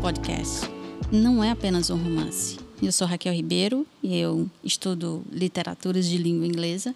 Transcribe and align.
podcast 0.00 0.66
não 1.12 1.42
é 1.42 1.50
apenas 1.50 1.88
um 1.88 1.96
romance. 1.96 2.58
Eu 2.82 2.90
sou 2.90 3.06
Raquel 3.06 3.32
Ribeiro 3.32 3.86
e 4.02 4.16
eu 4.16 4.50
estudo 4.62 5.24
literaturas 5.30 6.06
de 6.06 6.18
língua 6.18 6.46
inglesa 6.46 6.94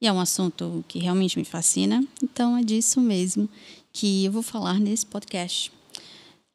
e 0.00 0.06
é 0.06 0.12
um 0.12 0.20
assunto 0.20 0.84
que 0.86 0.98
realmente 0.98 1.38
me 1.38 1.44
fascina, 1.44 2.04
então 2.22 2.56
é 2.56 2.62
disso 2.62 3.00
mesmo 3.00 3.48
que 3.92 4.26
eu 4.26 4.32
vou 4.32 4.42
falar 4.42 4.78
nesse 4.78 5.06
podcast. 5.06 5.72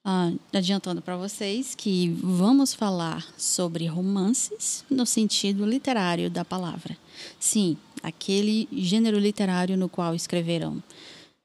Uh, 0.05 0.39
adiantando 0.53 1.01
para 1.01 1.17
vocês 1.17 1.73
que 1.73 2.09
vamos 2.21 2.73
falar 2.73 3.25
sobre 3.37 3.87
romances 3.87 4.83
no 4.89 5.05
sentido 5.05 5.65
literário 5.65 6.29
da 6.29 6.45
palavra. 6.45 6.97
Sim, 7.39 7.77
aquele 8.03 8.67
gênero 8.71 9.17
literário 9.17 9.77
no 9.77 9.89
qual 9.89 10.13
escreveram 10.13 10.81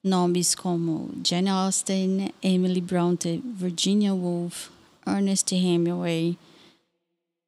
nomes 0.06 0.54
como 0.54 1.10
Jane 1.22 1.50
Austen, 1.50 2.32
Emily 2.40 2.80
Bronte, 2.80 3.42
Virginia 3.44 4.14
Woolf, 4.14 4.70
Ernest 5.04 5.52
Hemingway, 5.52 6.38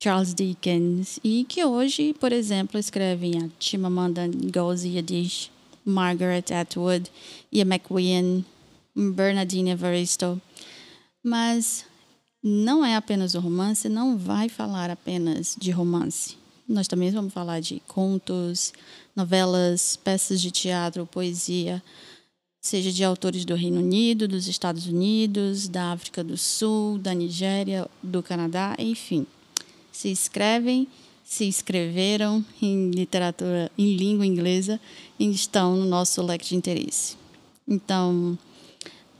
Charles 0.02 0.34
Dickens 0.34 1.20
e 1.22 1.44
que 1.44 1.64
hoje, 1.64 2.14
por 2.14 2.32
exemplo, 2.32 2.78
escrevem 2.78 3.38
a 3.38 3.48
Chimamanda 3.60 4.26
Ngozi 4.26 4.98
Adichie, 4.98 5.50
Margaret 5.84 6.52
Atwood, 6.52 7.10
Ian 7.52 7.66
McQueen, 7.66 8.44
Bernardine 8.94 9.70
Evaristo. 9.70 10.40
Mas 11.22 11.84
não 12.42 12.84
é 12.84 12.96
apenas 12.96 13.34
o 13.34 13.40
romance, 13.40 13.88
não 13.88 14.18
vai 14.18 14.48
falar 14.48 14.90
apenas 14.90 15.56
de 15.58 15.70
romance. 15.70 16.36
Nós 16.68 16.86
também 16.86 17.10
vamos 17.10 17.32
falar 17.32 17.60
de 17.60 17.80
contos, 17.86 18.72
novelas, 19.16 19.96
peças 19.96 20.40
de 20.40 20.50
teatro, 20.50 21.06
poesia, 21.06 21.82
seja 22.60 22.92
de 22.92 23.04
autores 23.04 23.44
do 23.44 23.54
Reino 23.54 23.80
Unido, 23.80 24.28
dos 24.28 24.48
Estados 24.48 24.86
Unidos, 24.86 25.68
da 25.68 25.92
África 25.92 26.22
do 26.24 26.36
Sul, 26.36 26.98
da 26.98 27.14
Nigéria, 27.14 27.88
do 28.02 28.22
Canadá, 28.22 28.74
enfim. 28.78 29.26
Se 29.92 30.10
escrevem, 30.10 30.88
se 31.24 31.48
escreveram 31.48 32.44
em 32.60 32.90
literatura, 32.90 33.70
em 33.76 33.94
língua 33.94 34.26
inglesa 34.26 34.80
e 35.18 35.30
estão 35.30 35.76
no 35.76 35.84
nosso 35.84 36.22
leque 36.22 36.48
de 36.48 36.56
interesse. 36.56 37.16
Então, 37.66 38.38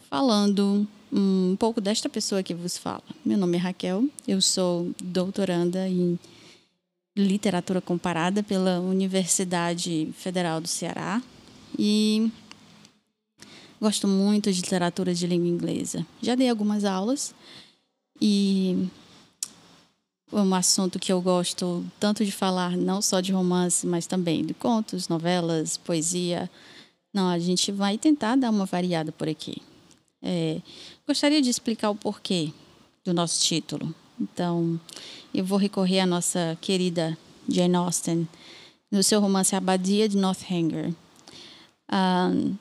falando 0.09 0.87
um 1.13 1.57
pouco 1.59 1.81
desta 1.81 2.09
pessoa 2.09 2.43
que 2.43 2.55
vos 2.55 2.77
fala. 2.77 3.03
Meu 3.25 3.39
nome 3.39 3.57
é 3.57 3.61
Raquel, 3.61 4.05
eu 4.27 4.41
sou 4.41 4.91
doutoranda 5.03 5.89
em 5.89 6.19
literatura 7.17 7.81
comparada 7.81 8.43
pela 8.43 8.79
Universidade 8.81 10.09
Federal 10.17 10.61
do 10.61 10.69
Ceará 10.69 11.23
e 11.79 12.31
Gosto 13.81 14.09
muito 14.09 14.53
de 14.53 14.61
literatura 14.61 15.15
de 15.15 15.27
língua 15.27 15.49
inglesa. 15.49 16.07
Já 16.21 16.35
dei 16.35 16.49
algumas 16.49 16.85
aulas 16.85 17.35
e 18.21 18.89
um 20.33 20.55
assunto 20.55 20.99
que 20.99 21.13
eu 21.13 21.21
gosto 21.23 21.85
tanto 21.99 22.25
de 22.25 22.33
falar, 22.33 22.77
não 22.77 23.01
só 23.01 23.21
de 23.21 23.33
romance, 23.33 23.87
mas 23.87 24.07
também 24.07 24.45
de 24.45 24.53
contos, 24.53 25.09
novelas, 25.09 25.77
poesia. 25.77 26.51
Não, 27.15 27.29
a 27.29 27.39
gente 27.39 27.73
vai 27.73 27.97
tentar 27.97 28.37
dar 28.37 28.51
uma 28.51 28.67
variada 28.67 29.13
por 29.13 29.29
aqui. 29.29 29.63
É, 30.23 30.61
gostaria 31.07 31.41
de 31.41 31.49
explicar 31.49 31.91
o 31.91 31.95
porquê 31.95 32.53
do 33.05 33.15
nosso 33.15 33.41
título. 33.43 33.95
Então, 34.21 34.79
eu 35.33 35.45
vou 35.45 35.57
recorrer 35.57 36.01
à 36.01 36.07
nossa 36.07 36.59
querida 36.61 37.17
Jane 37.49 37.77
Austen 37.77 38.29
no 38.91 39.03
seu 39.03 39.21
romance 39.21 39.55
Abadia 39.55 40.09
de 40.09 40.17
Northanger. 40.17 40.93
Um, 41.91 42.57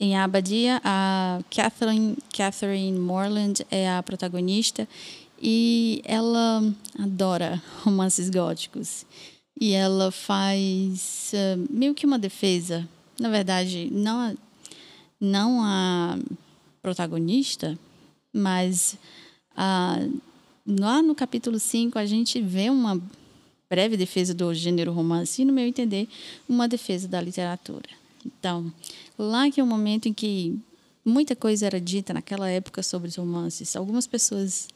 em 0.00 0.16
Abadia, 0.16 0.80
a 0.84 1.40
Catherine, 1.50 2.16
Catherine 2.34 2.98
Morland 2.98 3.66
é 3.70 3.90
a 3.90 4.02
protagonista 4.02 4.88
e 5.40 6.00
ela 6.04 6.62
adora 6.98 7.62
romances 7.82 8.30
góticos. 8.30 9.04
E 9.60 9.72
ela 9.72 10.12
faz 10.12 11.32
uh, 11.34 11.66
meio 11.68 11.94
que 11.94 12.06
uma 12.06 12.18
defesa. 12.18 12.88
Na 13.18 13.28
verdade, 13.28 13.88
não 13.90 14.20
a, 14.20 14.34
não 15.20 15.60
a 15.64 16.16
protagonista, 16.80 17.76
mas 18.32 18.96
lá 20.64 21.02
no 21.02 21.14
capítulo 21.14 21.58
5 21.58 21.98
a 21.98 22.06
gente 22.06 22.40
vê 22.40 22.70
uma 22.70 23.00
breve 23.68 23.96
defesa 23.96 24.32
do 24.32 24.54
gênero 24.54 24.92
romance 24.92 25.42
e, 25.42 25.44
no 25.44 25.52
meu 25.52 25.66
entender, 25.66 26.08
uma 26.48 26.68
defesa 26.68 27.08
da 27.08 27.20
literatura. 27.20 27.88
Então, 28.24 28.72
lá 29.18 29.50
que 29.50 29.60
é 29.60 29.62
o 29.62 29.66
um 29.66 29.68
momento 29.68 30.08
em 30.08 30.12
que 30.12 30.58
muita 31.04 31.34
coisa 31.34 31.66
era 31.66 31.80
dita 31.80 32.12
naquela 32.12 32.48
época 32.48 32.82
sobre 32.82 33.08
os 33.08 33.16
romances. 33.16 33.74
Algumas 33.74 34.06
pessoas 34.06 34.68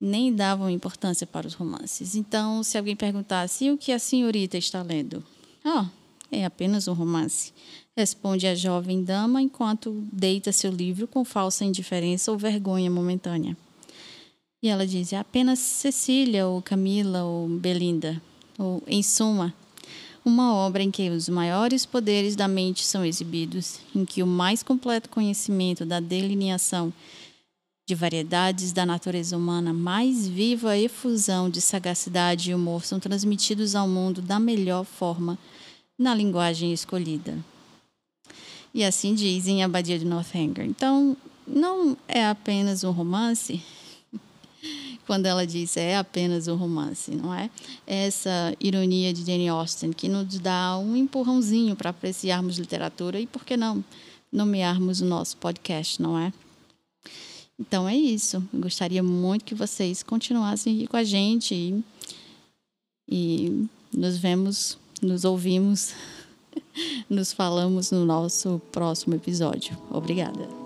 nem 0.00 0.34
davam 0.34 0.68
importância 0.68 1.26
para 1.26 1.46
os 1.46 1.54
romances. 1.54 2.14
Então, 2.14 2.62
se 2.62 2.76
alguém 2.76 2.96
perguntasse 2.96 3.70
o 3.70 3.78
que 3.78 3.92
a 3.92 3.98
senhorita 3.98 4.58
está 4.58 4.82
lendo? 4.82 5.24
Ah, 5.64 5.86
oh, 5.86 6.34
é 6.34 6.44
apenas 6.44 6.88
um 6.88 6.92
romance. 6.92 7.52
Responde 7.96 8.46
a 8.46 8.54
jovem 8.54 9.04
dama 9.04 9.40
enquanto 9.40 10.04
deita 10.12 10.50
seu 10.50 10.72
livro 10.72 11.06
com 11.06 11.24
falsa 11.24 11.64
indiferença 11.64 12.32
ou 12.32 12.38
vergonha 12.38 12.90
momentânea. 12.90 13.56
E 14.62 14.68
ela 14.68 14.86
diz: 14.86 15.12
é 15.12 15.18
apenas 15.18 15.58
Cecília, 15.58 16.46
ou 16.46 16.62
Camila, 16.62 17.24
ou 17.24 17.48
Belinda. 17.48 18.20
Ou, 18.58 18.82
em 18.86 19.02
suma, 19.02 19.54
uma 20.24 20.54
obra 20.54 20.82
em 20.82 20.90
que 20.90 21.10
os 21.10 21.28
maiores 21.28 21.84
poderes 21.84 22.36
da 22.36 22.46
mente 22.46 22.84
são 22.84 23.04
exibidos, 23.04 23.80
em 23.94 24.04
que 24.04 24.22
o 24.22 24.26
mais 24.26 24.62
completo 24.62 25.08
conhecimento 25.08 25.84
da 25.84 26.00
delineação 26.00 26.92
de 27.86 27.94
variedades 27.94 28.72
da 28.72 28.86
natureza 28.86 29.36
humana, 29.36 29.72
mais 29.72 30.28
viva 30.28 30.78
efusão 30.78 31.50
de 31.50 31.60
sagacidade 31.60 32.50
e 32.50 32.54
humor 32.54 32.84
são 32.84 33.00
transmitidos 33.00 33.74
ao 33.74 33.88
mundo 33.88 34.22
da 34.22 34.38
melhor 34.38 34.84
forma 34.84 35.36
na 35.98 36.14
linguagem 36.14 36.72
escolhida. 36.72 37.36
E 38.72 38.84
assim 38.84 39.14
dizem 39.14 39.62
a 39.62 39.66
Abadia 39.66 39.98
de 39.98 40.04
Northanger. 40.04 40.64
Então, 40.64 41.16
não 41.46 41.96
é 42.08 42.24
apenas 42.26 42.84
um 42.84 42.90
romance, 42.90 43.62
quando 45.06 45.26
ela 45.26 45.46
diz 45.46 45.76
é 45.76 45.96
apenas 45.96 46.48
um 46.48 46.56
romance, 46.56 47.10
não 47.12 47.34
é? 47.34 47.50
Essa 47.86 48.54
ironia 48.60 49.12
de 49.12 49.24
Jane 49.24 49.48
Austen 49.48 49.92
que 49.92 50.08
nos 50.08 50.38
dá 50.38 50.78
um 50.78 50.96
empurrãozinho 50.96 51.74
para 51.76 51.90
apreciarmos 51.90 52.58
literatura 52.58 53.20
e, 53.20 53.26
por 53.26 53.44
que 53.44 53.56
não, 53.56 53.84
nomearmos 54.32 55.00
o 55.00 55.04
nosso 55.04 55.36
podcast, 55.36 56.00
não 56.00 56.18
é? 56.18 56.32
Então 57.58 57.88
é 57.88 57.96
isso. 57.96 58.42
Eu 58.52 58.60
gostaria 58.60 59.02
muito 59.02 59.44
que 59.44 59.54
vocês 59.54 60.02
continuassem 60.02 60.76
aqui 60.76 60.86
com 60.86 60.96
a 60.96 61.04
gente 61.04 61.54
e, 61.54 61.84
e 63.08 63.68
nos 63.92 64.16
vemos, 64.16 64.78
nos 65.00 65.24
ouvimos, 65.24 65.94
nos 67.08 67.32
falamos 67.32 67.90
no 67.90 68.04
nosso 68.04 68.60
próximo 68.72 69.14
episódio. 69.14 69.76
Obrigada. 69.90 70.61